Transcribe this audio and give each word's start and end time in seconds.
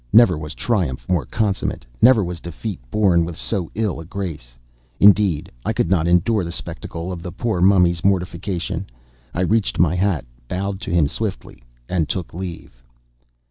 Never 0.11 0.35
was 0.35 0.55
triumph 0.55 1.07
more 1.07 1.27
consummate; 1.27 1.85
never 2.01 2.23
was 2.23 2.39
defeat 2.39 2.79
borne 2.89 3.23
with 3.23 3.37
so 3.37 3.69
ill 3.75 3.99
a 3.99 4.05
grace. 4.05 4.57
Indeed, 4.99 5.51
I 5.63 5.73
could 5.73 5.91
not 5.91 6.07
endure 6.07 6.43
the 6.43 6.51
spectacle 6.51 7.11
of 7.11 7.21
the 7.21 7.31
poor 7.31 7.61
Mummy's 7.61 8.03
mortification. 8.03 8.87
I 9.31 9.41
reached 9.41 9.77
my 9.77 9.93
hat, 9.93 10.25
bowed 10.47 10.81
to 10.81 10.91
him 10.91 11.07
stiffly, 11.07 11.61
and 11.87 12.09
took 12.09 12.33
leave. 12.33 12.81